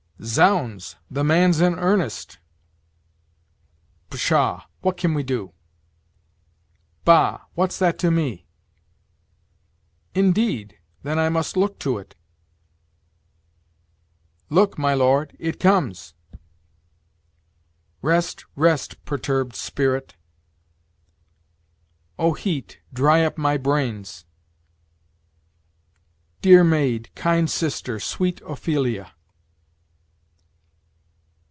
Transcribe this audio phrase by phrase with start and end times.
[0.23, 0.97] "Zounds!
[1.09, 2.37] the man's in earnest."
[4.11, 4.65] "Pshaw!
[4.81, 5.53] what can we do?"
[7.03, 7.45] "Bah!
[7.55, 8.45] what's that to me?"
[10.13, 10.77] "Indeed!
[11.01, 12.13] then I must look to it."
[14.51, 16.13] "Look, my lord, it comes!"
[18.03, 20.17] "Rest, rest, perturbed spirit!"
[22.19, 24.27] "O heat, dry up my brains!"
[26.43, 29.13] "Dear maid, kind sister, sweet Ophelia!"